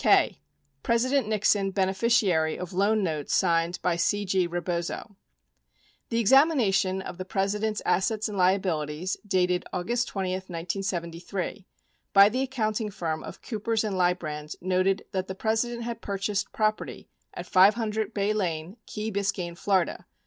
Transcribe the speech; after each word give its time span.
K. 0.03 0.39
President 0.81 1.27
Nixon 1.27 1.69
Beneficiary 1.69 2.57
of 2.57 2.73
Loan 2.73 3.03
Note 3.03 3.29
Signed 3.29 3.77
by 3.83 3.97
C. 3.97 4.25
G. 4.25 4.47
Rebozo 4.47 5.15
The 6.09 6.17
examination 6.19 7.03
of 7.03 7.19
the 7.19 7.23
President's 7.23 7.83
assets 7.85 8.27
and 8.27 8.35
liabilities 8.35 9.15
dated 9.27 9.63
August 9.71 10.07
20, 10.07 10.31
1973, 10.31 11.67
by 12.13 12.29
the 12.29 12.41
accounting 12.41 12.89
firm 12.89 13.23
of 13.23 13.43
Coopers 13.43 13.83
& 13.83 13.83
Lybrand 13.83 14.55
noted 14.59 15.05
that 15.11 15.27
the 15.27 15.35
President 15.35 15.83
had 15.83 16.01
purchased 16.01 16.51
property 16.51 17.07
at 17.35 17.45
500 17.45 18.11
Bay 18.11 18.33
Lane. 18.33 18.77
Key 18.87 19.11
Biscayne, 19.11 19.55
Fla. 19.55 20.03